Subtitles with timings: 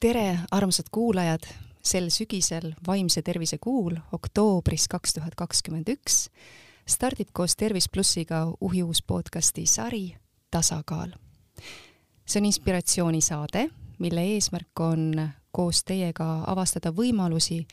[0.00, 1.44] tere, armsad kuulajad,
[1.82, 6.30] sel sügisel vaimse tervise kuul oktoobris kaks tuhat kakskümmend üks
[6.88, 10.16] stardib koos Tervis plussiga uhi uus podcasti sari
[10.50, 11.12] Tasakaal.
[12.26, 13.68] see on inspiratsioonisaade,
[13.98, 17.66] mille eesmärk on koos teiega avastada võimalusi,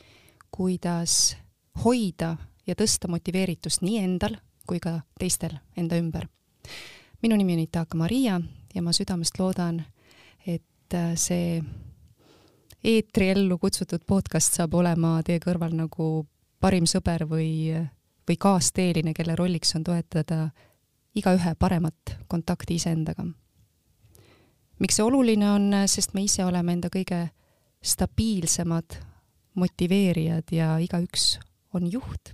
[0.50, 1.36] kuidas
[1.84, 2.36] hoida
[2.66, 4.36] ja tõsta motiveeritust nii endal
[4.66, 6.28] kui ka teistel enda ümber.
[7.22, 8.40] minu nimi on Itaka Maria
[8.74, 9.84] ja ma südamest loodan,
[10.46, 11.62] et see
[12.84, 16.26] eetri ellu kutsutud podcast saab olema teie kõrval nagu
[16.60, 17.74] parim sõber või,
[18.28, 20.48] või kaasteeline, kelle rolliks on toetada
[21.18, 23.26] igaühe paremat kontakti iseendaga.
[24.78, 27.28] miks see oluline on, sest me ise oleme enda kõige
[27.82, 28.98] stabiilsemad
[29.54, 31.38] motiveerijad ja igaüks
[31.74, 32.32] on juht,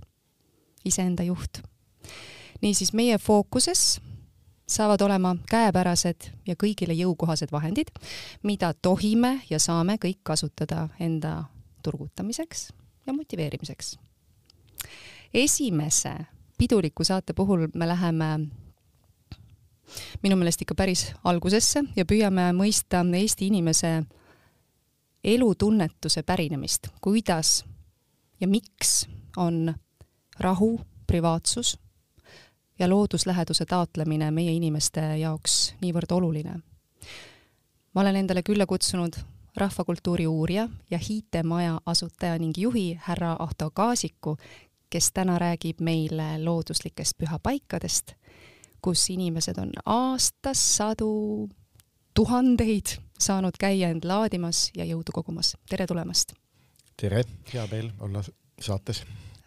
[0.85, 1.61] iseenda juht.
[2.61, 3.99] niisiis meie fookuses
[4.67, 7.91] saavad olema käepärased ja kõigile jõukohased vahendid,
[8.43, 11.43] mida tohime ja saame kõik kasutada enda
[11.83, 12.71] turgutamiseks
[13.07, 13.97] ja motiveerimiseks.
[15.33, 16.15] esimese
[16.57, 18.39] piduliku saate puhul me läheme
[20.23, 24.03] minu meelest ikka päris algusesse ja püüame mõista Eesti inimese
[25.23, 27.65] elutunnetuse pärinemist, kuidas
[28.39, 29.07] ja miks
[29.37, 29.75] on
[30.39, 31.77] rahu, privaatsus
[32.79, 36.59] ja loodusläheduse taotlemine meie inimeste jaoks niivõrd oluline.
[37.93, 39.15] ma olen endale külla kutsunud
[39.55, 44.37] rahvakultuuri uurija ja Hiitemaja asutaja ning juhi härra Ahto Kaasiku,
[44.89, 48.11] kes täna räägib meile looduslikest pühapaikadest,
[48.81, 51.49] kus inimesed on aastasadu,
[52.13, 55.57] tuhandeid saanud käia end laadimas ja jõudu kogumas.
[55.69, 56.33] tere tulemast!
[57.01, 58.23] tere, hea meel olla
[58.61, 59.03] saates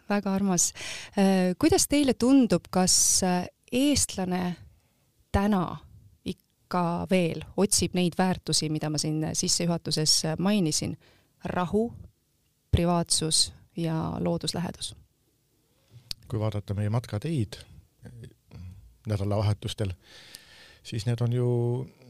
[0.09, 0.71] väga armas.
[1.17, 4.55] Äh, kuidas teile tundub, kas äh, eestlane
[5.31, 5.63] täna
[6.25, 10.97] ikka veel otsib neid väärtusi, mida ma siin sissejuhatuses mainisin,
[11.43, 11.89] rahu,
[12.71, 14.95] privaatsus ja looduslähedus?
[16.29, 17.55] kui vaadata meie matkateid
[19.09, 19.95] nädalavahetustel,
[20.85, 21.47] siis need on ju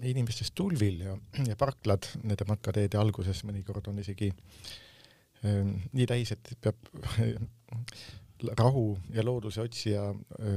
[0.03, 1.13] inimestest tulvil ja,
[1.47, 4.73] ja parklad nende matkateede alguses mõnikord on isegi äh,
[5.43, 6.75] nii täis, et peab
[8.59, 10.09] rahu ja looduse otsija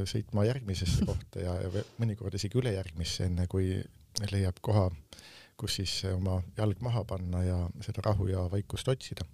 [0.09, 3.75] sõitma järgmisesse kohta ja, ja mõnikord isegi ülejärgmisse, enne kui
[4.31, 4.88] leiab koha,
[5.59, 9.25] kus siis oma jalg maha panna ja seda rahu ja vaikust otsida.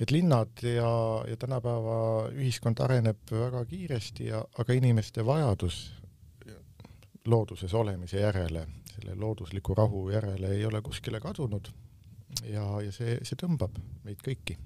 [0.00, 0.90] et linnad ja,
[1.28, 5.94] ja tänapäeva ühiskond areneb väga kiiresti ja, aga inimeste vajadus
[7.26, 11.72] looduses olemise järele, selle loodusliku rahu järele ei ole kuskile kadunud
[12.44, 14.58] ja, ja see, see tõmbab meid kõiki.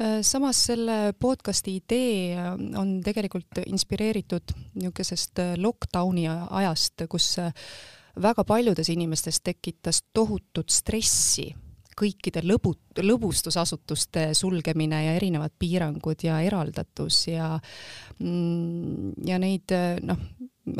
[0.00, 7.34] Äh, samas selle podcasti idee äh, on tegelikult inspireeritud niisugusest äh, lockdowni ajast, kus
[8.20, 11.50] väga paljudes inimestes tekitas tohutut stressi
[12.00, 17.50] kõikide lõbu, lõbustusasutuste sulgemine ja erinevad piirangud ja eraldatus ja
[18.22, 19.74] mm, ja neid
[20.08, 20.22] noh,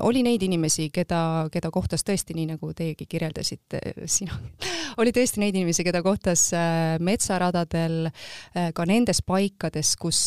[0.04, 3.80] oli neid inimesi, keda, keda kohtas tõesti nii, nagu teiegi kirjeldasite,
[4.10, 4.36] sina,
[5.00, 10.20] oli tõesti neid inimesi, keda kohtas äh, metsaradadel, äh, ka nendes paikades, kus,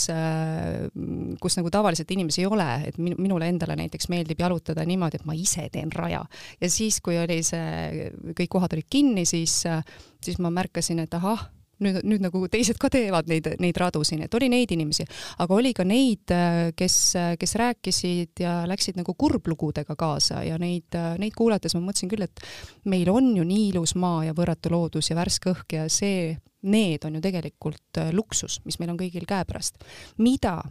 [1.42, 5.38] kus nagu tavaliselt inimesi ei ole, et minule endale näiteks meeldib jalutada niimoodi, et ma
[5.38, 6.24] ise teen raja.
[6.62, 9.62] ja siis, kui oli see, kõik kohad olid kinni, siis,
[10.24, 11.48] siis ma märkasin, et ahah,
[11.84, 15.06] nüüd, nüüd nagu teised ka teevad neid, neid radu siin, et oli neid inimesi,
[15.44, 16.34] aga oli ka neid,
[16.80, 16.98] kes,
[17.40, 22.44] kes rääkisid ja läksid nagu kurblugudega kaasa ja neid, neid kuulates ma mõtlesin küll, et
[22.90, 26.34] meil on ju nii ilus maa ja võrratu loodus ja värske õhk ja see,
[26.64, 29.84] need on ju tegelikult luksus, mis meil on kõigil käepärast.
[30.18, 30.62] mida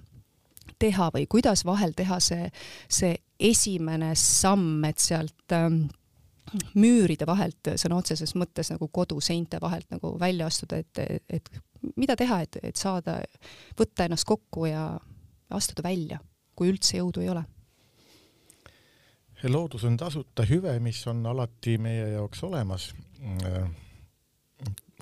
[0.82, 2.48] teha või kuidas vahel teha see,
[2.90, 5.84] see esimene samm, et sealt ähm,
[6.75, 11.50] müüride vahelt sõna otseses mõttes nagu koduseinte vahelt nagu välja astuda, et, et
[11.97, 13.21] mida teha, et, et saada,
[13.78, 14.86] võtta ennast kokku ja
[15.53, 16.21] astuda välja,
[16.56, 17.44] kui üldse jõudu ei ole?
[19.50, 22.92] loodus on tasuta hüve, mis on alati meie jaoks olemas.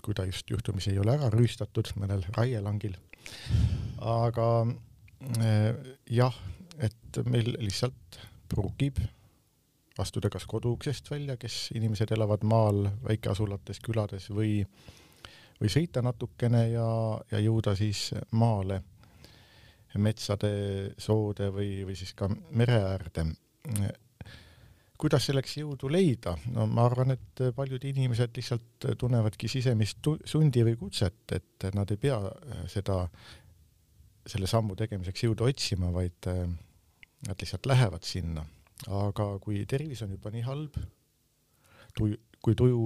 [0.00, 2.96] kui ta just juhtumisi ei ole ära rüüstatud mõnel raielangil.
[4.00, 4.46] aga
[6.08, 6.38] jah,
[6.78, 9.02] et meil lihtsalt pruugib
[10.00, 14.61] astuda kas koduuksest välja, kes inimesed elavad maal, väikeasulates, külades või,
[15.61, 16.91] või sõita natukene ja,
[17.32, 18.81] ja jõuda siis maale,
[19.99, 20.52] metsade,
[20.99, 23.26] soode või, või siis ka mere äärde.
[25.00, 26.37] kuidas selleks jõudu leida?
[26.55, 31.97] no ma arvan, et paljud inimesed lihtsalt tunnevadki sisemist sundi või kutset, et nad ei
[31.97, 32.20] pea
[32.69, 33.02] seda,
[34.26, 38.47] selle sammu tegemiseks jõudu otsima, vaid nad lihtsalt lähevad sinna
[38.88, 40.78] aga kui tervis on juba nii halb,
[41.96, 42.84] tuju, kui tuju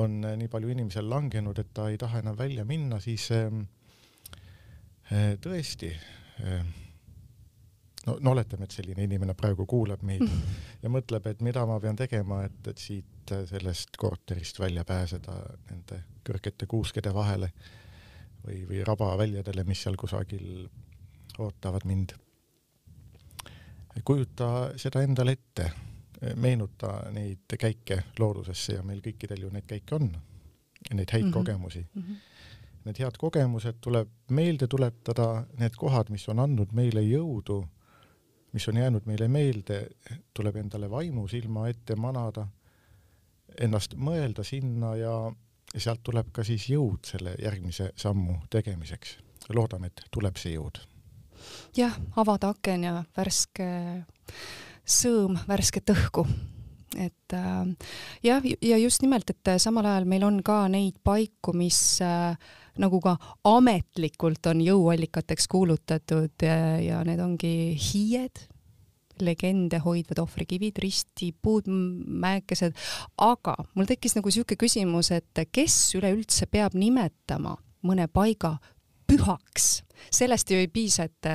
[0.00, 3.64] on nii palju inimesel langenud, et ta ei taha enam välja minna, siis ähm,
[5.10, 6.62] äh, tõesti äh,
[8.06, 10.24] no, no oletame, et selline inimene praegu kuulab meid
[10.82, 15.36] ja mõtleb, et mida ma pean tegema, et, et siit sellest korterist välja pääseda
[15.70, 17.50] nende kõrgete kuuskede vahele
[18.44, 20.64] või, või rabaväljadele, mis seal kusagil
[21.40, 22.16] ootavad mind.
[24.04, 25.70] Kujuta seda endale ette,
[26.36, 30.10] meenuta neid käike loodusesse ja meil kõikidel ju neid käike on,
[30.92, 31.32] neid häid mm -hmm.
[31.32, 32.02] kogemusi mm.
[32.02, 32.26] -hmm.
[32.84, 37.66] Need head kogemused tuleb meelde tuletada, need kohad, mis on andnud meile jõudu,
[38.52, 39.88] mis on jäänud meile meelde,
[40.34, 42.46] tuleb endale vaimusilma ette manada,
[43.60, 45.32] ennast mõelda sinna ja
[45.76, 49.18] sealt tuleb ka siis jõud selle järgmise sammu tegemiseks.
[49.54, 50.78] loodame, et tuleb see jõud
[51.76, 53.68] jah, avada aken ja värske
[54.84, 56.26] sõõm värsket õhku
[56.98, 57.90] et äh,
[58.26, 62.34] jah, ja just nimelt, et samal ajal meil on ka neid paiku, mis äh,
[62.80, 63.16] nagu ka
[63.46, 68.46] ametlikult on jõuallikateks kuulutatud ja, ja need ongi hiied,
[69.20, 72.76] legende hoidvad ohvrikivid, ristipuud, mäekesed,
[73.20, 78.56] aga mul tekkis nagu niisugune küsimus, et kes üleüldse peab nimetama mõne paiga
[79.10, 79.82] pühaks.
[80.10, 81.26] sellest ju ei piisa, et,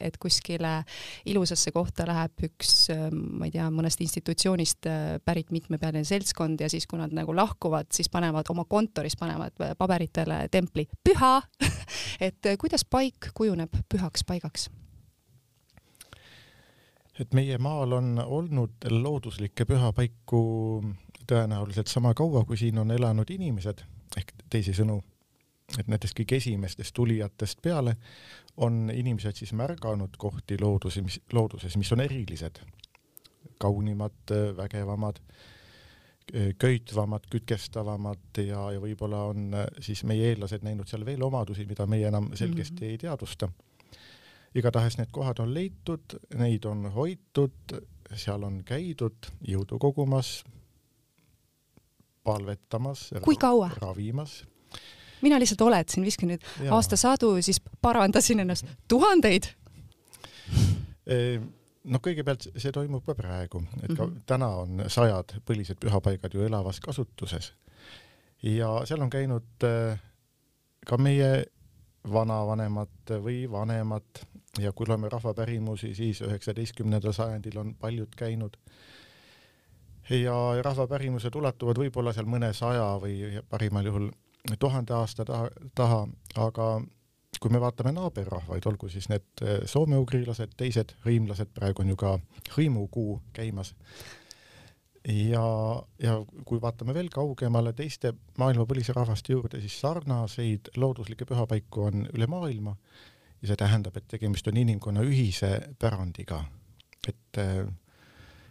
[0.00, 0.84] et kuskile
[1.26, 4.86] ilusasse kohta läheb üks, ma ei tea, mõnest institutsioonist
[5.24, 10.44] pärit mitmepealine seltskond ja siis, kui nad nagu lahkuvad, siis panevad oma kontoris, panevad paberitele
[10.52, 11.34] templi püha
[12.28, 14.70] et kuidas paik kujuneb pühaks paigaks?
[17.20, 20.42] et meie maal on olnud looduslikke pühapaiku
[21.28, 23.82] tõenäoliselt sama kaua, kui siin on elanud inimesed
[24.16, 25.00] ehk teisisõnu
[25.78, 27.96] et nendest kõige esimestest tulijatest peale
[28.56, 32.60] on inimesed siis märganud kohti loodusi, mis, looduses, mis on erilised,
[33.62, 35.22] kaunimad, vägevamad,
[36.58, 42.08] köitvamad, kütkestavamad ja, ja võib-olla on siis meie eellased näinud seal veel omadusi, mida meie
[42.08, 42.90] enam selgesti mm -hmm.
[42.90, 43.48] ei teadvusta.
[44.54, 47.80] igatahes need kohad on leitud, neid on hoitud,
[48.14, 50.44] seal on käidud jõudu kogumas,
[52.24, 53.10] palvetamas,
[53.80, 54.44] ravimas
[55.22, 59.50] mina lihtsalt oletasin, viskan nüüd aastasadu, siis parandasin ennast tuhandeid.
[61.84, 64.22] noh, kõigepealt see toimub ka praegu, et ka mm -hmm.
[64.26, 67.52] täna on sajad põlised pühapaigad ju elavas kasutuses
[68.42, 70.00] ja seal on käinud äh,
[70.86, 71.44] ka meie
[72.12, 74.24] vanavanemad või vanemad
[74.58, 78.56] ja kui loeme rahvapärimusi, siis üheksateistkümnendal sajandil on paljud käinud
[80.10, 84.10] ja rahvapärimused ulatuvad võib-olla seal mõnesaja või parimal juhul
[84.58, 86.06] tuhande aasta taha, taha,
[86.36, 86.68] aga
[87.40, 92.16] kui me vaatame naaberrahvaid, olgu siis need eh, soome-ugrilased, teised hõimlased, praegu on ju ka
[92.56, 93.72] hõimukuu käimas,
[95.08, 95.46] ja,
[96.02, 96.16] ja
[96.46, 102.28] kui vaatame veel kaugemale teiste maailma põlise rahvaste juurde, siis sarnaseid looduslikke pühapaiku on üle
[102.30, 102.76] maailma
[103.42, 106.44] ja see tähendab, et tegemist on inimkonna ühise pärandiga.
[107.08, 107.66] et eh,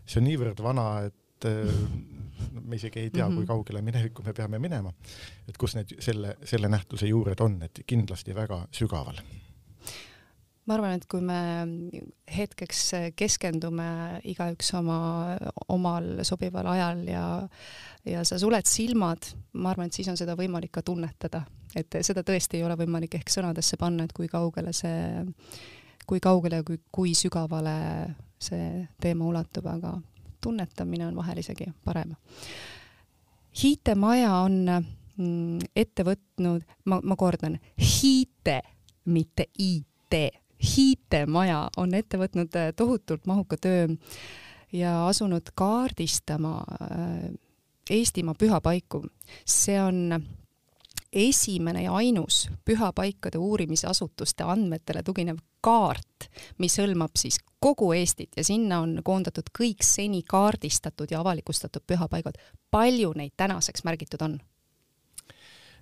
[0.06, 1.72] see on niivõrd vana, et eh,
[2.52, 3.36] me isegi ei tea mm, -hmm.
[3.36, 3.48] kui mhm.
[3.48, 4.94] kaugele minevikku me peame minema.
[5.48, 9.22] et kus need selle, selle nähtuse juured on, et kindlasti väga sügaval
[10.72, 11.40] ma arvan, et kui me
[12.32, 12.82] hetkeks
[13.18, 13.88] keskendume
[14.30, 15.00] igaüks oma,
[15.74, 17.26] omal sobival ajal ja,
[18.08, 21.44] ja sa suled silmad, ma arvan, et siis on seda võimalik ka tunnetada,
[21.76, 25.26] et seda tõesti ei ole võimalik ehk sõnadesse panna, et kui kaugele see,
[26.08, 27.76] kui kaugele ja kui, kui sügavale
[28.42, 29.98] see teema ulatub, aga
[30.42, 32.16] tunnetamine on vahel isegi parem.
[33.64, 34.66] Hiite maja on
[35.18, 38.62] mm, ette võtnud, ma, ma kordan, Hiite,
[39.06, 40.20] mitte IT.
[40.62, 43.88] Hiite maja on ette võtnud äh, tohutult mahuka töö
[44.74, 47.32] ja asunud kaardistama äh,
[47.92, 49.04] Eestimaa pühapaiku.
[49.46, 50.22] see on
[51.14, 58.80] esimene ja ainus pühapaikade uurimisasutuste andmetele tuginev kaart, mis hõlmab siis kogu Eestit ja sinna
[58.82, 62.40] on koondatud kõik seni kaardistatud ja avalikustatud pühapaigad.
[62.72, 64.40] palju neid tänaseks märgitud on?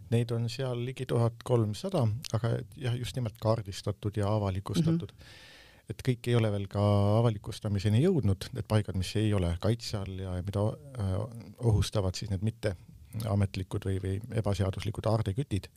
[0.09, 5.17] Neid on seal ligi tuhat kolmsada, aga jah, just nimelt kaardistatud ja avalikustatud mm.
[5.17, 5.89] -hmm.
[5.89, 6.81] et kõik ei ole veel ka
[7.19, 10.65] avalikustamiseni jõudnud, need paigad, mis ei ole kaitse all ja mida
[10.99, 11.13] äh,
[11.59, 12.75] ohustavad siis need mitte
[13.29, 15.69] ametlikud või, või ebaseaduslikud aardekütid.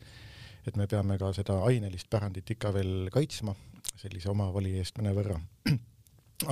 [0.66, 3.54] et me peame ka seda ainelist pärandit ikka veel kaitsma
[3.96, 5.40] sellise omavoli eest mõnevõrra.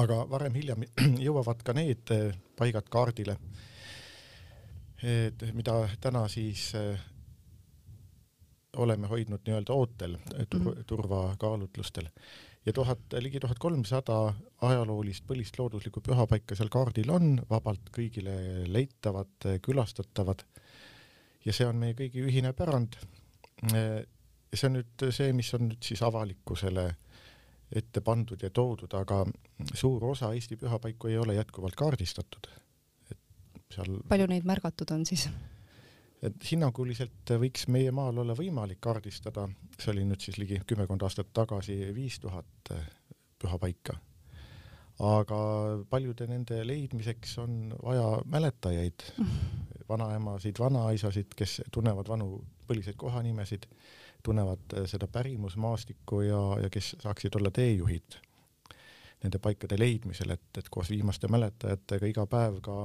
[0.03, 0.85] aga varem-hiljem
[1.27, 3.37] jõuavad ka need eh, paigad kaardile,
[5.03, 6.99] et mida täna siis eh,
[8.77, 10.17] oleme hoidnud nii-öelda ootel
[10.51, 10.85] tur mm -hmm.
[10.87, 12.09] turvakaalutlustel
[12.67, 18.35] ja tuhat, ligi tuhat kolmsada ajaloolist põlist looduslikku pühapaika seal kaardil on, vabalt kõigile
[18.69, 20.45] leitavad, külastatavad
[21.45, 22.97] ja see on meie kõigi ühine pärand.
[23.71, 26.89] see on nüüd see, mis on nüüd siis avalikkusele
[27.71, 29.23] ette pandud ja toodud, aga
[29.75, 32.51] suur osa Eesti pühapaiku ei ole jätkuvalt kaardistatud.
[33.11, 35.29] et seal palju neid märgatud on siis?
[36.23, 39.47] et hinnanguliselt võiks meie maal olla võimalik kaardistada,
[39.79, 42.73] see oli nüüd siis ligi kümmekond aastat tagasi, viis tuhat
[43.41, 43.97] pühapaika.
[45.01, 45.39] aga
[45.89, 49.07] paljude nende leidmiseks on vaja mäletajaid,
[49.91, 53.67] vanaemasid, vanaisasid, kes tunnevad vanu põliseid kohanimesid,
[54.23, 58.21] tunnevad seda pärimusmaastikku ja, ja kes saaksid olla teejuhid
[59.25, 62.77] nende paikade leidmisel, et, et koos viimaste mäletajatega iga päev ka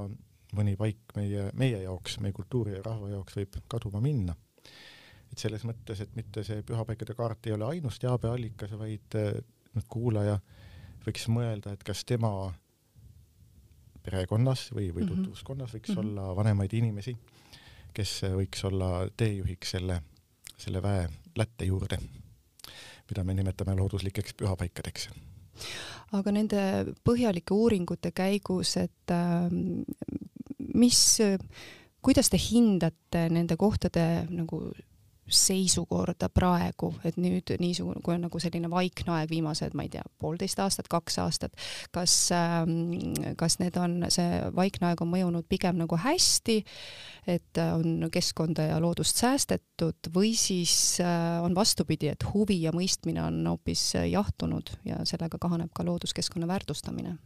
[0.56, 4.36] mõni paik meie, meie jaoks, meie kultuuri ja rahva jaoks võib kaduma minna.
[5.32, 9.18] et selles mõttes, et mitte see pühapaikade kaart ei ole ainus teabeallikas, vaid
[9.76, 10.38] nüüd kuulaja
[11.06, 12.54] võiks mõelda, et kas tema
[14.06, 15.24] perekonnas või, või mhm.
[15.24, 16.10] tutvuskonnas võiks mm -hmm.
[16.10, 17.16] olla vanemaid inimesi,
[17.94, 20.02] kes võiks olla teejuhiks selle,
[20.58, 22.00] selle väe lätte juurde,
[23.10, 25.10] mida me nimetame looduslikeks pühapaikadeks
[26.14, 26.62] aga nende
[27.06, 29.48] põhjalike uuringute käigus, et äh,
[30.76, 31.02] mis,
[32.06, 34.68] kuidas te hindate nende kohtade nagu
[35.26, 40.04] seisukorda praegu, et nüüd niisugune, kui on nagu selline vaikne aeg, viimased, ma ei tea,
[40.22, 41.56] poolteist aastat, kaks aastat,
[41.96, 42.62] kas äh,,
[43.40, 46.60] kas need on, see vaikne aeg on mõjunud pigem nagu hästi,
[47.36, 53.24] et on keskkonda ja loodust säästetud või siis äh, on vastupidi, et huvi ja mõistmine
[53.26, 57.18] on hoopis jahtunud ja sellega kahaneb ka looduskeskkonna väärtustamine?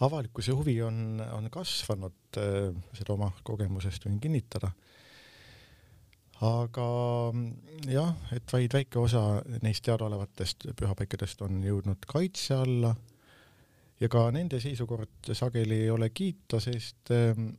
[0.00, 4.70] avalikkuse huvi on, on kasvanud, äh, seda oma kogemusest võin kinnitada
[6.46, 6.88] aga
[7.90, 9.22] jah, et vaid väike osa
[9.62, 12.92] neist teadaolevatest pühapaikadest on jõudnud kaitse alla
[14.00, 17.50] ja ka nende seisukord sageli ei ole kiita, sest ähm,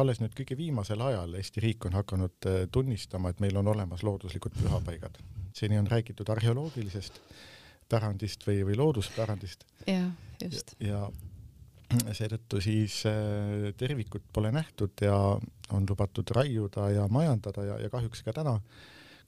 [0.00, 4.04] alles nüüd kõige viimasel ajal Eesti riik on hakanud äh, tunnistama, et meil on olemas
[4.06, 5.18] looduslikud pühapaigad.
[5.52, 7.20] seni on räägitud arheoloogilisest
[7.88, 9.66] pärandist või, või looduspärandist.
[9.86, 10.08] jah,
[10.40, 10.74] just.
[10.80, 11.10] ja,
[12.12, 15.16] seetõttu siis äh, tervikut pole nähtud ja
[15.72, 18.58] on lubatud raiuda ja majandada ja, ja kahjuks ka täna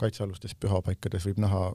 [0.01, 1.69] kaitsealustes pühapaikades võib näha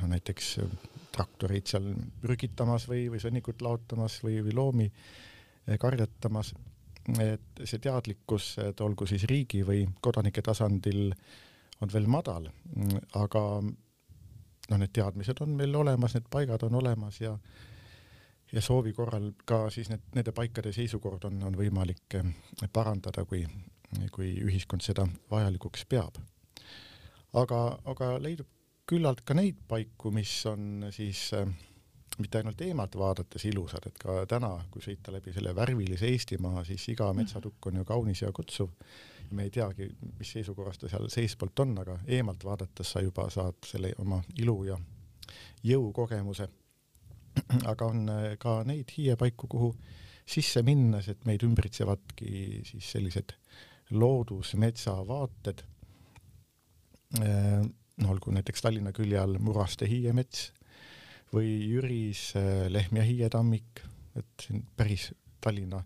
[0.00, 0.76] no näiteks äh,
[1.14, 6.54] traktoreid seal prügitamas või, või sõnnikut laotamas või, või loomi äh, karjatamas.
[7.20, 11.12] et see teadlikkus, et olgu siis riigi või kodanike tasandil,
[11.82, 12.46] on veel madal,
[13.18, 17.34] aga noh, need teadmised on meil olemas, need paigad on olemas ja
[18.54, 22.32] ja soovi korral ka siis need, nende paikade seisukord on, on võimalik eh,
[22.72, 23.42] parandada, kui,
[24.14, 26.20] kui ühiskond seda vajalikuks peab.
[27.34, 28.50] aga, aga leidub
[28.86, 31.48] küllalt ka neid paiku, mis on siis äh,
[32.18, 36.84] mitte ainult eemalt vaadates ilusad, et ka täna, kui sõita läbi selle värvilise Eestimaa, siis
[36.92, 38.70] iga metsatukk on ju kaunis ja kutsuv.
[39.30, 43.56] me ei teagi, mis seisukorras ta seal seestpoolt on, aga eemalt vaadates sa juba saad
[43.66, 44.76] selle oma ilu ja
[45.64, 46.48] jõukogemuse
[47.72, 49.70] aga on äh, ka neid hiiepaiku, kuhu
[50.24, 53.34] sisse minnes, et meid ümbritsevadki siis sellised
[53.92, 55.60] loodusmetsavaated.
[58.00, 60.48] no olgu näiteks Tallinna külje all Muraste hiiemets
[61.34, 63.82] või Jüris äh, Lehm ja hiietammik,
[64.18, 65.10] et siin päris
[65.42, 65.82] Tallinna,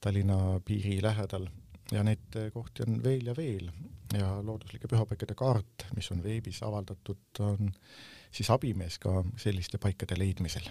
[0.00, 1.48] Tallinna piiri lähedal
[1.92, 3.70] ja neid äh, kohti on veel ja veel
[4.14, 7.72] ja looduslike pühapaikade kaart, mis on veebis avaldatud, on
[8.32, 10.68] siis abimees ka selliste paikade leidmisel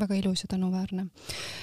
[0.00, 1.06] väga ilus ja tänuväärne.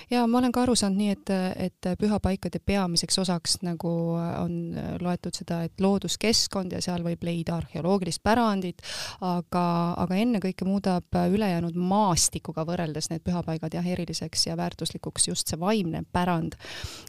[0.10, 1.34] ja ma olen ka aru saanud nii, et,
[1.68, 8.24] et pühapaikade peamiseks osaks nagu on loetud seda, et looduskeskkond ja seal võib leida arheoloogilist
[8.24, 8.82] pärandit,
[9.22, 9.66] aga,
[9.98, 16.04] aga ennekõike muudab ülejäänud maastikuga võrreldes need pühapaigad jah, eriliseks ja väärtuslikuks just see vaimne
[16.12, 16.56] pärand.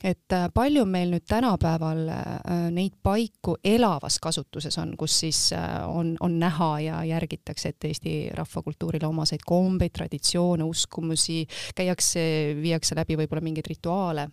[0.05, 6.17] et palju meil nüüd tänapäeval äh, neid paiku elavas kasutuses on, kus siis äh, on,
[6.21, 11.47] on näha ja järgitakse, et Eesti rahvakultuurile omaseid kombeid, traditsioone, uskumusi, sündmusi,
[11.77, 14.29] käiakse, viiakse läbi võib-olla mingeid rituaale.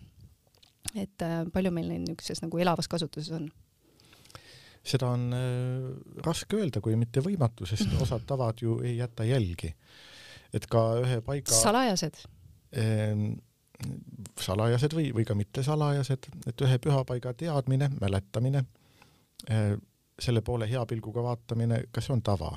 [0.94, 3.48] et äh, palju meil neid niisuguses nagu elavas kasutuses on?
[4.84, 9.74] seda on äh, raske öelda, kui mitte võimatu, sest osad tavad ju ei jäta jälgi.
[10.52, 12.20] et ka ühe paiga salajased
[12.76, 13.34] äh,?
[14.40, 18.64] salajased või, või ka mittesalajased, et ühe pühapaiga teadmine, mäletamine
[19.50, 19.74] äh,,
[20.18, 22.52] selle poole hea pilguga vaatamine, kas see on tava?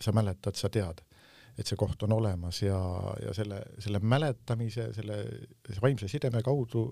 [0.00, 1.05] sa mäletad, sa tead
[1.58, 2.78] et see koht on olemas ja,
[3.22, 5.18] ja selle, selle mäletamise, selle
[5.82, 6.88] vaimse sideme kaudu,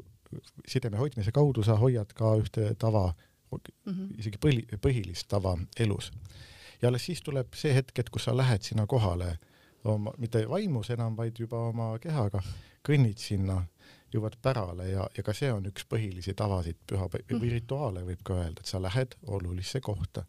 [0.69, 3.13] sideme hoidmise kaudu sa hoiad ka ühte tava
[3.53, 4.15] mm, -hmm.
[4.19, 6.13] isegi põhi, põhilist tava elus.
[6.83, 9.39] ja alles siis tuleb see hetk, et kus sa lähed sinna kohale
[9.85, 12.43] oma, mitte vaimus enam, vaid juba oma kehaga
[12.89, 13.63] kõnnid sinna
[14.15, 17.51] jõuad pärale ja, ja ka see on üks põhilisi tavasid püha või Mhm.
[17.57, 20.25] rituaale võib ka öelda, et sa lähed olulisse kohta.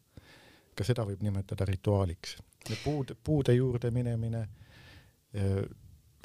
[0.76, 2.38] ka seda võib nimetada rituaaliks.
[2.84, 4.46] Puud, puude juurde minemine,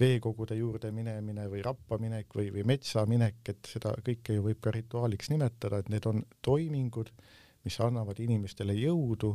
[0.01, 4.61] veekogude juurde minemine või rappa minek või, või metsa minek, et seda kõike ju võib
[4.63, 7.11] ka rituaaliks nimetada, et need on toimingud,
[7.65, 9.35] mis annavad inimestele jõudu,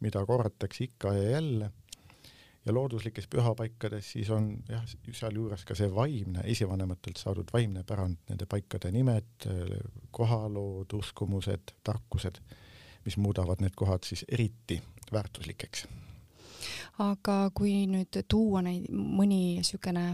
[0.00, 1.70] mida korratakse ikka ja jälle
[2.68, 8.46] ja looduslikes pühapaikades siis on jah, sealjuures ka see vaimne, esivanematelt saadud vaimne pärand, nende
[8.50, 9.46] paikade nimed,
[10.14, 12.42] kohalood, uskumused, tarkused,
[13.06, 15.86] mis muudavad need kohad siis eriti väärtuslikeks.
[17.04, 20.10] Aga kui nüüd tuua neid, mõni niisugune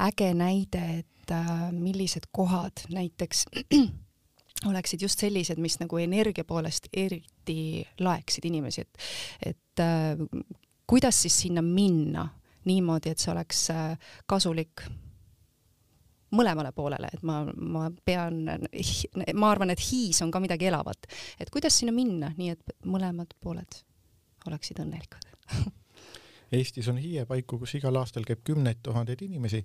[0.00, 3.46] äge näide, et äh, millised kohad näiteks
[4.70, 9.06] oleksid just sellised, mis nagu energia poolest eriti laeksid inimesi, et,
[9.52, 10.24] et äh,
[10.86, 12.28] kuidas siis sinna minna
[12.64, 13.94] niimoodi, et see oleks äh,
[14.28, 14.84] kasulik
[16.36, 18.44] mõlemale poolele, et ma, ma pean,
[19.34, 21.08] ma arvan, et hiis on ka midagi elavat,
[21.40, 23.82] et kuidas sinna minna, nii et mõlemad pooled
[24.46, 25.29] oleksid õnnelikud
[26.58, 29.64] Eestis on hiiepaiku, kus igal aastal käib kümneid tuhandeid inimesi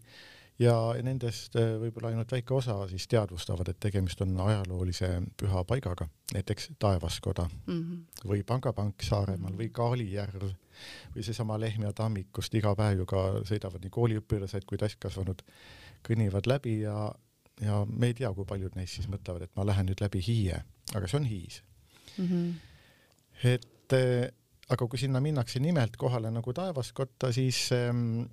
[0.59, 6.07] ja nendest äh, võib-olla ainult väike osa siis teadvustavad, et tegemist on ajaloolise püha paigaga,
[6.33, 8.29] näiteks Taevaskoda mm -hmm.
[8.29, 10.45] või Pangapank Saaremaal või Kaalijärv
[11.15, 15.41] või seesama Lehtme tammik, kust iga päev ju ka sõidavad nii kooliõpilased kui täiskasvanud,
[16.07, 17.11] kõnnivad läbi ja,
[17.61, 20.63] ja me ei tea, kui paljud neist siis mõtlevad, et ma lähen nüüd läbi Hiie,
[20.93, 21.63] aga see on Hiis
[22.17, 22.27] mm.
[22.27, 22.53] -hmm.
[23.43, 24.31] et äh,
[24.69, 28.23] aga kui sinna minnakse nimelt kohale nagu taevaskotta, siis ähm,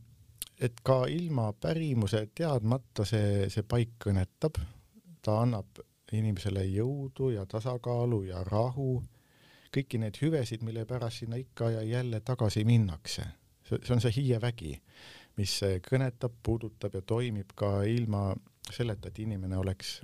[0.60, 4.60] et ka ilma pärimuse teadmata see, see paik kõnetab,
[5.22, 9.00] ta annab inimesele jõudu ja tasakaalu ja rahu,
[9.72, 13.24] kõiki neid hüvesid, mille pärast sinna ikka ja jälle tagasi minnakse.
[13.68, 14.72] see, see on see hiievägi,
[15.40, 18.32] mis kõnetab, puudutab ja toimib ka ilma
[18.70, 20.02] selleta, et inimene oleks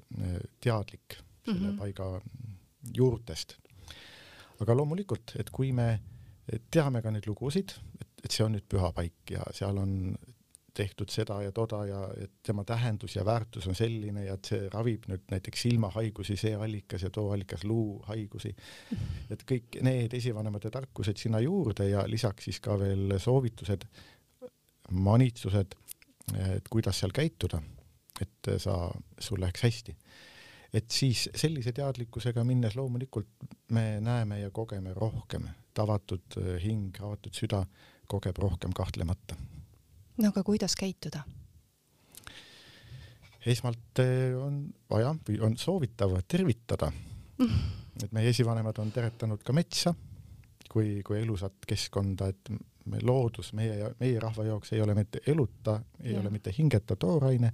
[0.61, 1.79] teadlik selle mm -hmm.
[1.79, 2.21] paiga
[2.97, 3.57] juurtest.
[4.61, 6.01] aga loomulikult, et kui me
[6.71, 9.95] teame ka neid lugusid, et, et see on nüüd püha paik ja seal on
[10.79, 14.69] tehtud seda ja toda ja et tema tähendus ja väärtus on selline ja et see
[14.73, 18.55] ravib nüüd näiteks silmahaigusi, see allikas ja too allikas luuhaigusi.
[19.31, 23.89] et kõik need esivanemate tarkused sinna juurde ja lisaks siis ka veel soovitused,
[24.91, 25.75] manitsused,
[26.55, 27.61] et kuidas seal käituda,
[28.23, 28.79] et sa,
[29.21, 29.97] sul läheks hästi.
[30.75, 37.35] Et siis sellise teadlikkusega minnes loomulikult me näeme ja kogeme rohkem, et avatud hing, avatud
[37.35, 37.63] süda
[38.09, 39.37] kogeb rohkem kahtlemata
[40.19, 41.23] no aga kuidas käituda?
[43.49, 44.03] esmalt
[44.43, 47.59] on vaja või on soovitav tervitada mm..
[48.05, 49.95] et meie esivanemad on teretanud ka metsa
[50.69, 52.51] kui, kui elusat keskkonda, et
[52.89, 56.21] me loodus meie, meie rahva jaoks ei ole mitte eluta, ei ja.
[56.21, 57.53] ole mitte hingeta tooraine,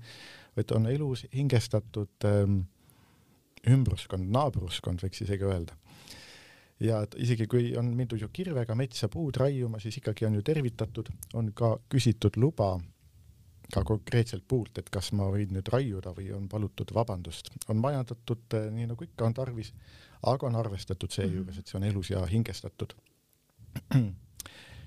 [0.56, 2.60] vaid on elus hingestatud ähm,
[3.70, 5.76] ümbruskond, naabruskond võiks isegi öelda
[6.82, 10.42] ja et isegi kui on mindud ju kirvega metsa puud raiuma, siis ikkagi on ju
[10.42, 12.74] tervitatud, on ka küsitud luba
[13.72, 17.50] ka konkreetselt puult, et kas ma võin nüüd raiuda või on palutud vabandust.
[17.68, 19.72] on majandatud nii nagu ikka on tarvis,
[20.22, 22.94] aga on arvestatud seejuures, et see on elus ja hingestatud.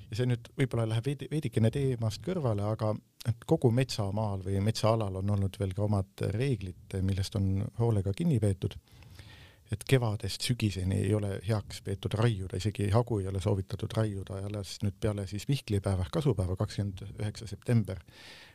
[0.10, 2.94] Ja see nüüd võib-olla läheb veidi, veidikene teemast kõrvale, aga
[3.28, 8.40] et kogu metsamaal või metsaalal on olnud veel ka omad reeglid, millest on hoolega kinni
[8.40, 8.78] peetud
[9.72, 14.48] et kevadest sügiseni ei ole heaks peetud raiuda, isegi hagu ei ole soovitatud raiuda ja
[14.50, 18.00] alles nüüd peale siis vihklipäeva ehk kasupäeva, kakskümmend üheksa september,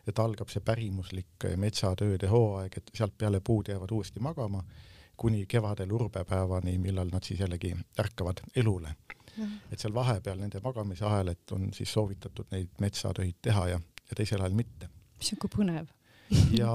[0.08, 4.64] et algab see pärimuslik metsatööde hooaeg, et sealt peale puud jäävad uuesti magama
[5.16, 8.96] kuni kevadel urbepäevani, millal nad siis jällegi ärkavad elule.
[9.40, 14.16] Et seal vahepeal nende magamise ajal, et on siis soovitatud neid metsatöid teha ja, ja
[14.16, 14.88] teisel ajal mitte.
[15.20, 15.90] sihuke põnev.
[16.56, 16.72] Ja,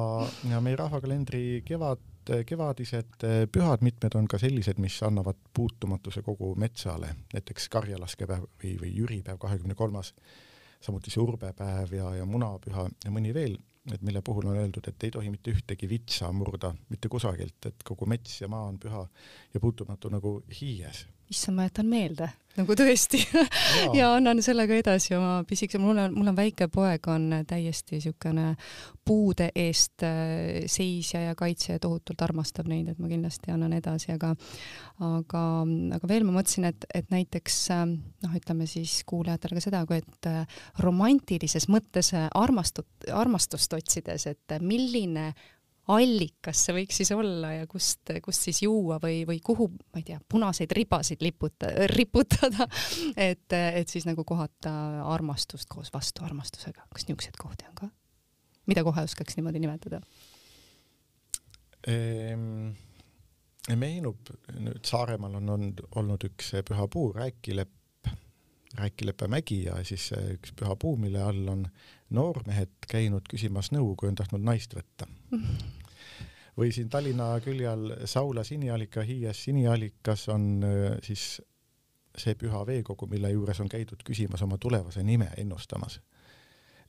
[0.49, 2.03] ja meie rahvakalendri kevad
[2.45, 8.91] kevadised pühad, mitmed on ka sellised, mis annavad puutumatuse kogu metsale, näiteks karjalaskepäev või, või
[8.97, 10.13] jüripäev, kahekümne kolmas,
[10.83, 13.55] samuti see urbepäev ja, ja munapüha ja mõni veel,
[13.93, 17.85] et mille puhul on öeldud, et ei tohi mitte ühtegi vitsa murda mitte kusagilt, et
[17.87, 19.05] kogu mets ja maa on püha
[19.53, 23.19] ja puutumatu nagu hiies issand, ma jätan meelde, nagu tõesti.
[23.95, 27.97] Ja annan selle ka edasi oma pisikese, mul on, mul on väike poeg, on täiesti
[27.97, 28.53] niisugune
[29.07, 34.11] puude eest äh, seisja ja kaitsja ja tohutult armastab neid, et ma kindlasti annan edasi,
[34.15, 34.33] aga
[35.03, 35.43] aga,
[35.97, 37.85] aga veel ma mõtlesin, et, et näiteks äh,
[38.25, 44.57] noh, ütleme siis kuulajatele ka seda, kui et äh, romantilises mõttes armastut, armastust otsides, et
[44.63, 45.31] milline
[45.87, 50.07] allikas see võiks siis olla ja kust, kust siis juua või, või kuhu, ma ei
[50.09, 52.67] tea, punaseid ribasid liputa, riputada,
[53.29, 54.73] et, et siis nagu kohata
[55.13, 56.89] armastust koos vastuarmastusega.
[56.91, 57.89] kas niisuguseid kohti on ka?
[58.67, 60.01] mida kohe oskaks niimoodi nimetada?
[61.87, 62.75] ehm,?
[63.75, 67.73] meenub, nüüd Saaremaal on olnud, olnud üks pühapuu, Rääkilepp,
[68.77, 71.65] Rääkileppe mägi ja siis üks pühapuu, mille all on
[72.15, 75.07] noormehed käinud küsimas nõu, kui on tahtnud naist võtta
[76.57, 80.65] või siin Tallinna külje all Saula siniallika, Hiies siniallikas on
[81.05, 81.37] siis
[82.17, 85.99] see püha veekogu, mille juures on käidud küsimas oma tulevase nime ennustamas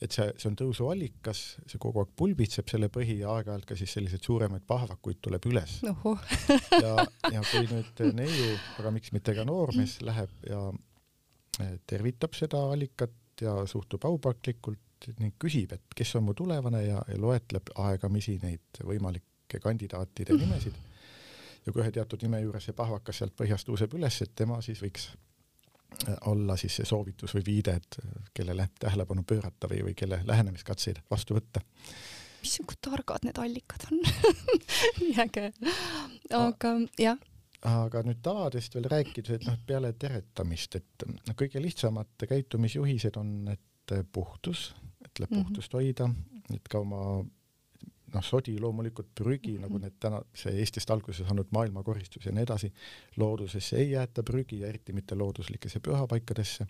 [0.02, 3.94] et see, see on tõusuallikas, see kogu aeg pulbitseb selle põhi ja aeg-ajalt ka siis
[3.96, 5.78] selliseid suuremaid pahvakuid tuleb üles.
[6.84, 10.60] ja, ja kui nüüd neiu, aga miks mitte ka noormees läheb ja
[11.64, 17.02] eh, tervitab seda allikat ja suhtub aupaklikult ning küsib, et kes on mu tulevane ja,
[17.06, 19.27] ja loetleb aegamisi neid võimalikke
[19.62, 20.74] kandidaatide nimesid.
[21.66, 24.82] ja kui ühe teatud nime juures see pahvakas sealt põhjast tõuseb üles, et tema siis
[24.82, 25.08] võiks
[26.28, 27.98] olla siis see soovitus või viide, et
[28.34, 31.64] kellele tähelepanu pöörata või, või kelle lähenemiskatseid vastu võtta.
[32.42, 34.02] mis targad need allikad on
[35.00, 35.50] nii äge.
[36.36, 37.18] aga jah
[37.66, 43.32] aga nüüd tavadest veel rääkides, et noh, peale teretamist, et noh, kõige lihtsamad käitumisjuhised on,
[43.50, 45.44] et puhtus, et tuleb mm -hmm.
[45.48, 46.10] puhtust hoida,
[46.54, 47.24] et ka oma
[48.14, 49.66] noh, sodi loomulikult, prügi mm, -hmm.
[49.66, 52.72] nagu need täna, see Eestist alguse saanud maailmakoristus ja nii edasi,
[53.16, 56.66] loodusesse ei jäeta prügi ja eriti mitte looduslikesse pühapaikadesse.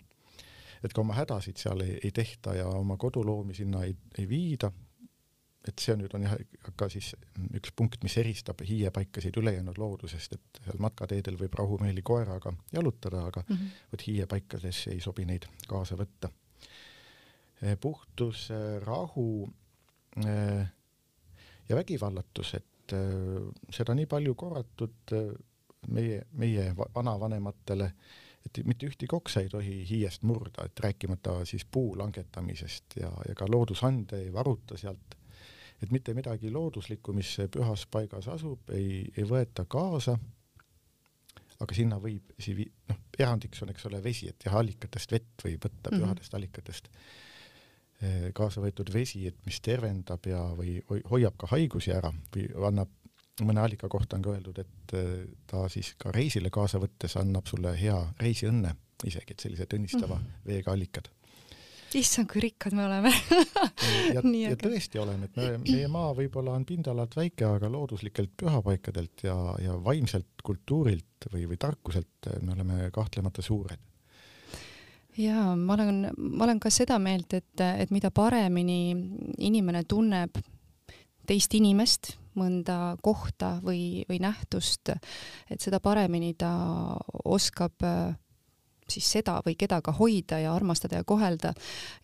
[0.83, 4.71] et ka oma hädasid seal ei, ei tehta ja oma koduloomi sinna ei, ei viida.
[5.67, 6.35] et see nüüd on jah,
[6.75, 7.15] ka siis
[7.53, 13.43] üks punkt, mis eristab hiiepaikasid ülejäänud loodusest, et seal matkateedel võib rahumeeli koeraga jalutada, aga
[13.47, 13.67] mm -hmm.
[13.91, 16.29] vot hiiepaikadesse ei sobi neid kaasa võtta.
[17.81, 18.49] puhtus,
[18.85, 19.49] rahu
[20.25, 20.71] äh,
[21.69, 25.29] ja vägivallatus, et äh, seda nii palju korratud äh,
[25.87, 27.91] meie, meie vanavanematele,
[28.45, 33.35] et mitte ühtegi oksa ei tohi hiiest murda, et rääkimata siis puu langetamisest ja, ja
[33.35, 35.15] ka loodusande ei varuta sealt.
[35.81, 40.17] et mitte midagi looduslikku, mis pühas paigas asub, ei, ei võeta kaasa.
[41.59, 42.33] aga sinna võib,
[42.89, 46.03] noh, erandiks on, eks ole, vesi, et jah, allikatest vett võib võtta mm -hmm.
[46.05, 46.89] pühadest allikatest
[48.33, 52.91] kaasa võetud vesi, et mis tervendab ja, või hoiab ka haigusi ära või annab,
[53.43, 57.47] mõne allika kohta on ka öeldud, et eh, ta siis ka reisile kaasa võttes annab
[57.47, 58.75] sulle hea reisiõnne
[59.07, 60.45] isegi, et sellised õnnistava mm -hmm.
[60.47, 61.09] veega allikad.
[61.95, 63.11] issand, kui rikkad me oleme
[64.13, 69.23] ja, ja tõesti oleme, et me, meie maa võib-olla on pindalalt väike, aga looduslikelt pühapaikadelt
[69.23, 73.79] ja, ja vaimselt kultuurilt või, või tarkuselt me oleme kahtlemata suured
[75.17, 78.95] jaa, ma olen, ma olen ka seda meelt, et, et mida paremini
[79.37, 80.39] inimene tunneb
[81.29, 84.93] teist inimest, mõnda kohta või, või nähtust,
[85.49, 86.51] et seda paremini ta
[87.25, 87.85] oskab
[88.89, 91.53] siis seda või keda ka hoida ja armastada ja kohelda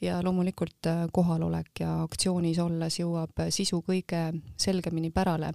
[0.02, 5.52] ja loomulikult kohalolek ja aktsioonis olles jõuab sisu kõige selgemini pärale.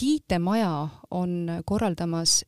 [0.00, 0.72] Hiite-maja
[1.10, 2.42] on korraldamas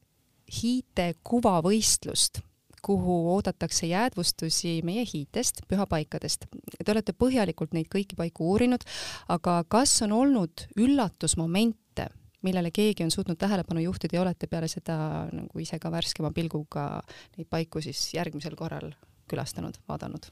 [0.46, 2.38] Hiite kuvavõistlust
[2.86, 6.46] kuhu oodatakse jäädvustusi meie hiitest, pühapaikadest.
[6.78, 8.86] Te olete põhjalikult neid kõiki paiku uurinud,
[9.32, 12.08] aga kas on olnud üllatusmomente,
[12.46, 14.98] millele keegi on suutnud tähelepanu juhtida ja olete peale seda
[15.32, 16.88] nagu ise ka värskema pilguga
[17.36, 18.92] neid paiku siis järgmisel korral
[19.26, 20.30] külastanud, vaadanud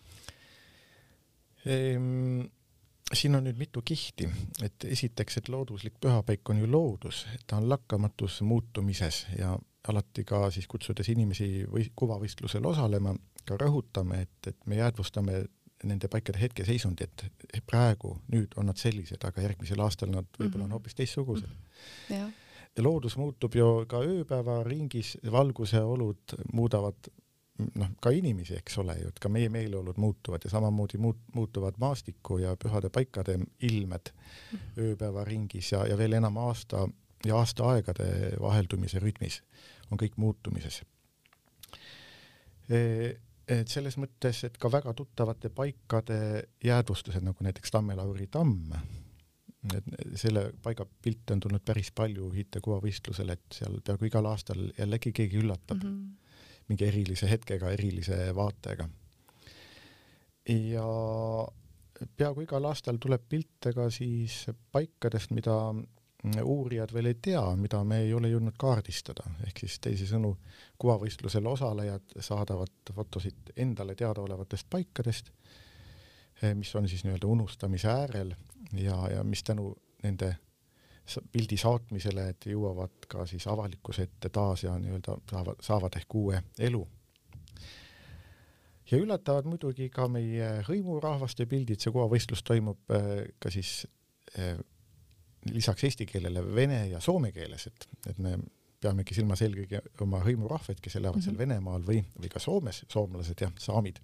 [1.66, 2.44] ehm,?
[3.12, 4.28] siin on nüüd mitu kihti,
[4.64, 9.52] et esiteks, et looduslik pühapaik on ju loodus, ta on lakkamatus muutumises ja
[9.88, 15.42] alati ka siis kutsudes inimesi või kuvavõistlusel osalema, ka rõhutame, et, et me jäädvustame
[15.84, 17.24] nende paikade hetkeseisundi, et
[17.68, 20.78] praegu, nüüd on nad sellised, aga järgmisel aastal nad võib-olla on mhm.
[20.78, 21.58] hoopis teistsugused mm.
[22.08, 22.14] -hmm.
[22.76, 22.82] Ja.
[22.82, 27.10] loodus muutub ju ka ööpäevaringis, valguse olud muudavad
[27.74, 31.74] noh, ka inimesi, eks ole ju, et ka meie meeleolud muutuvad ja samamoodi muut-, muutuvad
[31.78, 34.82] maastiku ja pühade paikade ilmed mm -hmm.
[34.82, 36.88] ööpäevaringis ja, ja veel enam aasta
[37.24, 39.42] ja aastaaegade vaheldumise rütmis
[39.90, 40.82] on kõik muutumises.
[43.44, 46.18] Et selles mõttes, et ka väga tuttavate paikade
[46.64, 48.72] jäädvustused, nagu näiteks Tamme-Lauri tamm,
[49.72, 49.88] et
[50.20, 55.40] selle paiga pilte on tulnud päris palju hiitekuvavõistlusel, et seal peaaegu igal aastal jällegi keegi
[55.40, 56.32] üllatab mm -hmm.
[56.68, 58.88] mingi erilise hetkega, erilise vaatega.
[60.48, 60.88] ja
[62.16, 65.74] peaaegu igal aastal tuleb pilte ka siis paikadest, mida
[66.42, 70.30] uurijad veel ei tea, mida me ei ole jõudnud kaardistada, ehk siis teisisõnu,
[70.80, 75.30] kuvavõistlusel osalejad saadavad fotosid endale teadaolevatest paikadest,
[76.42, 78.34] eh, mis on siis nii-öelda unustamise äärel
[78.72, 80.34] ja, ja mis tänu nende
[81.32, 86.42] pildi saatmisele, et jõuavad ka siis avalikkuse ette taas ja nii-öelda saavad, saavad ehk uue
[86.58, 86.86] elu.
[88.90, 93.82] ja üllatavad muidugi ka meie hõimurahvaste pildid, see kuvavõistlus toimub eh, ka siis
[94.38, 94.56] eh,
[95.52, 98.38] lisaks eesti keelele vene ja soome keeles, et, et me
[98.80, 101.24] peamegi silmas eelkõige oma hõimurahvaid, kes elavad mm -hmm.
[101.24, 101.42] seal mhm.
[101.42, 104.00] Venemaal või, või ka Soomes, soomlased jah, saamid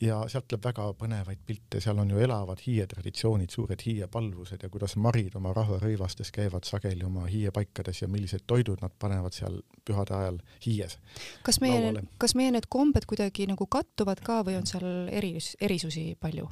[0.00, 4.96] ja sealt tuleb väga põnevaid pilte, seal on ju elavad hiietraditsioonid, suured hiiepalvused ja kuidas
[5.00, 10.38] marid oma rahvarõivastes käivad sageli oma hiiepaikades ja millised toidud nad panevad seal pühade ajal
[10.66, 10.98] hiies.
[11.42, 16.12] kas meie, kas meie need kombed kuidagi nagu kattuvad ka või on seal eris, erisusi
[16.20, 16.48] palju?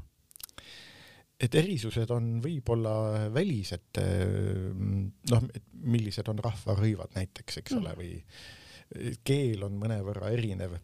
[1.40, 2.94] Et erisused on võib-olla
[3.35, 4.01] välised,
[5.31, 7.99] noh, et millised on rahvarõivad näiteks, eks ole, mm.
[7.99, 10.79] või keel on mõnevõrra erinev.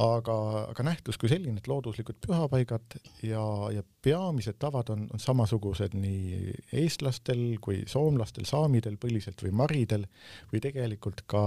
[0.00, 0.34] Aga,
[0.70, 2.94] aga nähtus kui selline, et looduslikud pühapaigad
[3.26, 3.42] ja,
[3.74, 10.06] ja peamised tavad on, on samasugused nii eestlastel kui soomlastel, saamidel põliselt või maridel
[10.52, 11.42] või tegelikult ka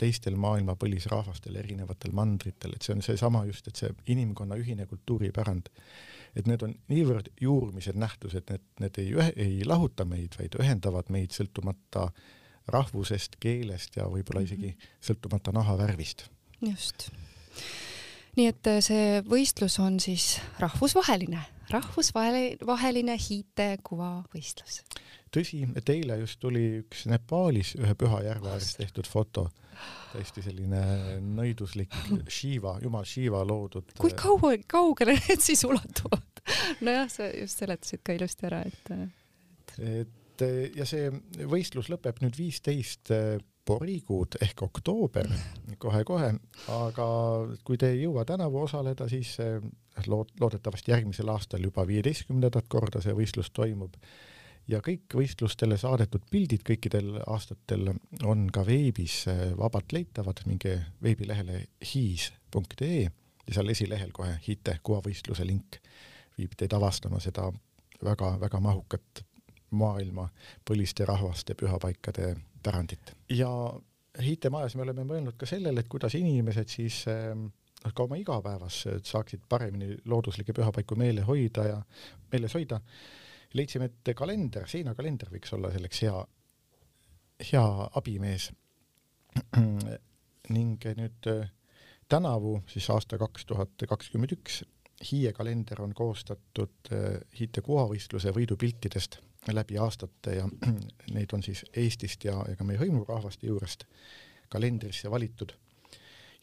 [0.00, 5.68] teistel maailma põlisrahvastel erinevatel mandritel, et see on seesama just, et see inimkonna ühine kultuuripärand,
[6.36, 11.10] et need on niivõrd juurmised nähtused, need, need ei ühe, ei lahuta meid, vaid ühendavad
[11.10, 12.10] meid sõltumata
[12.70, 14.90] rahvusest, keelest ja võib-olla isegi mhm.
[15.10, 16.28] sõltumata nahavärvist.
[16.60, 17.10] just
[18.38, 24.80] nii et äh, see võistlus on siis rahvusvaheline, rahvusvaheline hiitekuvavõistlus.
[25.34, 29.48] tõsi, et eile just tuli üks Nepaalis ühe püha järve ääres tehtud foto,
[30.12, 30.82] täiesti selline
[31.20, 31.94] nõiduslik
[32.28, 33.94] Shiva, jumal Shiva loodud.
[33.98, 36.42] kui äh, kaua, kaugele need siis ulatuvad?
[36.80, 38.94] nojah, sa just seletasid ka ilusti ära, et
[39.78, 41.10] et ja see
[41.46, 43.12] võistlus lõpeb nüüd viisteist
[43.70, 45.28] sporikuud ehk oktoober
[45.78, 46.32] kohe-kohe,
[46.74, 47.06] aga
[47.66, 49.36] kui te ei jõua tänavu osaleda, siis
[50.06, 53.94] lood-, loodetavasti järgmisel aastal juba viieteistkümnendat korda see võistlus toimub.
[54.68, 59.24] ja kõik võistlustele saadetud pildid kõikidel aastatel on ka veebis
[59.58, 63.02] vabalt leitavad, minge veebilehele hiis.ee
[63.46, 65.80] ja seal esilehel kohe HITE kuvavõistluse link
[66.38, 67.50] viib teid avastama seda
[68.04, 69.24] väga-väga mahukat
[69.70, 70.28] maailma
[70.66, 73.16] põliste rahvaste pühapaikade pärandit.
[73.28, 73.50] ja
[74.22, 77.04] hiitemajas me oleme mõelnud ka sellele, et kuidas inimesed siis
[77.84, 81.80] noh, ka oma igapäevas saaksid paremini looduslikke pühapaiku meele hoida ja,
[82.32, 82.80] meeles hoida.
[83.54, 86.18] leidsime, et kalender, seinakalender võiks olla selleks hea,
[87.52, 87.64] hea
[87.98, 88.50] abimees.
[90.56, 91.50] ning nüüd äh,
[92.10, 94.62] tänavu, siis aasta kaks tuhat kakskümmend üks,
[95.00, 99.16] Hiie kalender on koostatud äh, Hiite kuhavõistluse võidupiltidest
[99.48, 100.48] läbi aastate ja
[101.16, 103.86] neid on siis Eestist ja, ja ka meie hõimurahvaste juurest
[104.52, 105.54] kalendrisse valitud.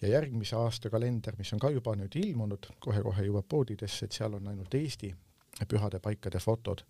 [0.02, 4.38] Ja järgmise aasta kalender, mis on ka juba nüüd ilmunud, kohe-kohe jõuab poodidesse, et seal
[4.38, 5.14] on ainult Eesti
[5.68, 6.84] pühade paikade fotod.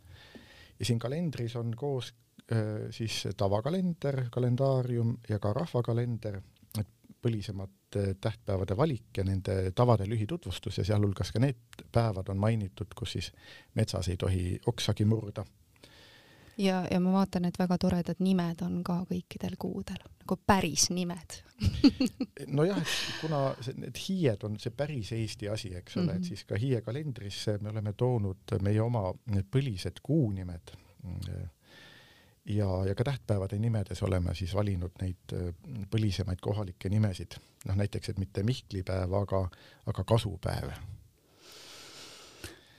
[0.80, 2.14] ja siin kalendris on koos
[2.52, 6.42] äh, siis tavakalender, kalendaarium ja ka rahvakalender,
[6.80, 6.90] et
[7.22, 13.16] põlisemate tähtpäevade valik ja nende tavade lühitutvustus ja sealhulgas ka need päevad on mainitud, kus
[13.18, 13.32] siis
[13.76, 15.46] metsas ei tohi oksagi murda
[16.58, 21.38] ja, ja ma vaatan, et väga toredad nimed on ka kõikidel kuudel, nagu päris nimed
[22.60, 22.82] nojah,
[23.22, 26.16] kuna see, need hiied on see päris Eesti asi, eks ole mm, -hmm.
[26.16, 26.28] et mhm.
[26.28, 30.76] siis ka hiie kalendrisse me oleme toonud meie oma need põlised kuunimed.
[32.46, 35.34] ja, ja ka tähtpäevade nimedes oleme siis valinud neid
[35.92, 39.50] põlisemaid kohalikke nimesid, noh näiteks, et mitte Mihklipäev, aga,
[39.86, 40.72] aga kasupäev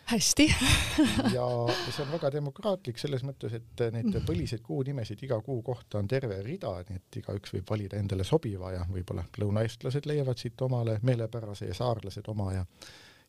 [0.09, 0.47] hästi
[1.37, 1.47] ja
[1.91, 6.41] see on väga demokraatlik selles mõttes, et neid põliseid kuunimesid iga kuu kohta on terve
[6.45, 11.71] rida, nii et igaüks võib valida endale sobiva ja võib-olla lõunaeestlased leiavad siit omale meelepärase
[11.71, 12.65] ja saarlased oma ja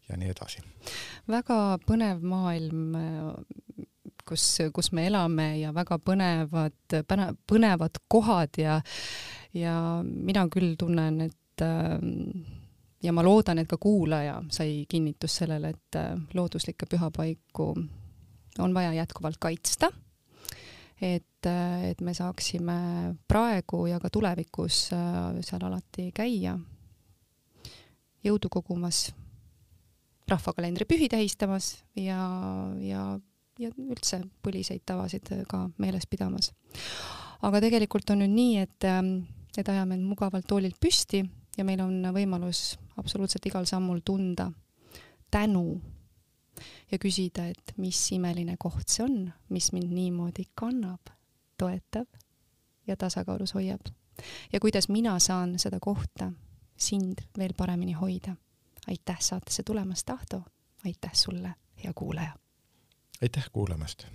[0.10, 0.63] ja nii edasi.
[1.30, 2.96] väga põnev maailm,
[4.26, 6.98] kus, kus me elame ja väga põnevad,
[7.50, 8.80] põnevad kohad ja
[9.54, 11.98] ja mina küll tunnen, et äh,
[13.03, 17.71] ja ma loodan, et ka kuulaja sai kinnitust sellele, et äh, looduslikke pühapaiku
[18.59, 19.91] on vaja jätkuvalt kaitsta.
[21.01, 26.57] et, äh, et me saaksime praegu ja ka tulevikus äh, seal alati käia,
[28.23, 29.13] jõudu kogumas,
[30.27, 32.19] rahvakalendri pühi tähistamas ja,
[32.83, 33.05] ja,
[33.59, 36.51] ja üldse põliseid tavasid ka meeles pidamas.
[37.41, 38.89] aga tegelikult on nüüd nii, et,
[39.57, 41.23] et ajame end mugavalt toolilt püsti
[41.57, 44.51] ja meil on võimalus absoluutselt igal sammul tunda
[45.31, 45.81] tänu
[46.91, 51.12] ja küsida, et mis imeline koht see on, mis mind niimoodi kannab,
[51.57, 52.07] toetab
[52.88, 53.81] ja tasakaalus hoiab.
[54.53, 56.31] ja kuidas mina saan seda kohta,
[56.77, 58.35] sind veel paremini hoida.
[58.88, 60.43] aitäh saatesse tulemast, Ahto,
[60.85, 62.33] aitäh sulle, hea kuulaja!
[63.21, 64.07] aitäh kuulamast!